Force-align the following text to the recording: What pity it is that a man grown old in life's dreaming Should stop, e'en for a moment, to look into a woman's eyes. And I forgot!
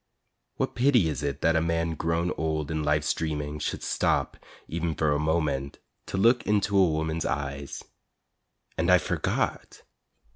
What 0.55 0.73
pity 0.73 1.09
it 1.09 1.21
is 1.21 1.35
that 1.41 1.55
a 1.55 1.61
man 1.61 1.93
grown 1.93 2.31
old 2.35 2.71
in 2.71 2.81
life's 2.81 3.13
dreaming 3.13 3.59
Should 3.59 3.83
stop, 3.83 4.35
e'en 4.67 4.95
for 4.95 5.11
a 5.11 5.19
moment, 5.19 5.77
to 6.07 6.17
look 6.17 6.41
into 6.47 6.75
a 6.75 6.89
woman's 6.89 7.23
eyes. 7.23 7.83
And 8.79 8.89
I 8.89 8.97
forgot! 8.97 9.83